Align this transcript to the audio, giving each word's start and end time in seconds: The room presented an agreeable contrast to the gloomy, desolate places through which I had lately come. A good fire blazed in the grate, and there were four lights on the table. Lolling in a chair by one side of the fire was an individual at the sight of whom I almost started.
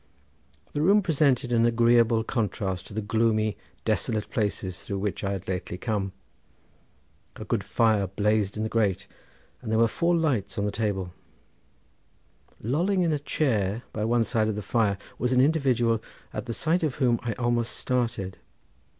The 0.73 0.81
room 0.81 1.03
presented 1.03 1.51
an 1.51 1.63
agreeable 1.63 2.23
contrast 2.23 2.87
to 2.87 2.93
the 2.95 3.03
gloomy, 3.03 3.55
desolate 3.85 4.31
places 4.31 4.81
through 4.81 4.97
which 4.97 5.23
I 5.23 5.33
had 5.33 5.47
lately 5.47 5.77
come. 5.77 6.11
A 7.35 7.45
good 7.45 7.63
fire 7.63 8.07
blazed 8.07 8.57
in 8.57 8.63
the 8.63 8.67
grate, 8.67 9.05
and 9.61 9.71
there 9.71 9.77
were 9.77 9.87
four 9.87 10.15
lights 10.17 10.57
on 10.57 10.65
the 10.65 10.71
table. 10.71 11.13
Lolling 12.63 13.03
in 13.03 13.13
a 13.13 13.19
chair 13.19 13.83
by 13.93 14.03
one 14.03 14.23
side 14.23 14.47
of 14.47 14.55
the 14.55 14.63
fire 14.63 14.97
was 15.19 15.33
an 15.33 15.39
individual 15.39 16.01
at 16.33 16.47
the 16.47 16.53
sight 16.55 16.81
of 16.81 16.95
whom 16.95 17.19
I 17.21 17.33
almost 17.33 17.73
started. 17.77 18.39